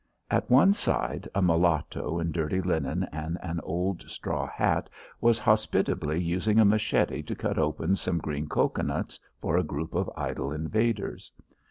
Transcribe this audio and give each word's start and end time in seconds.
At 0.31 0.49
one 0.49 0.73
side, 0.73 1.27
a 1.35 1.43
mulatto 1.43 2.17
in 2.19 2.31
dirty 2.31 2.59
linen 2.59 3.03
and 3.11 3.37
an 3.43 3.59
old 3.61 4.01
straw 4.09 4.47
hat 4.47 4.89
was 5.19 5.37
hospitably 5.37 6.19
using 6.19 6.57
a 6.59 6.65
machete 6.65 7.21
to 7.21 7.35
cut 7.35 7.59
open 7.59 7.95
some 7.95 8.17
green 8.17 8.49
cocoanuts 8.49 9.19
for 9.39 9.57
a 9.57 9.63
group 9.63 9.93
of 9.93 10.09
idle 10.17 10.51
invaders. 10.51 11.31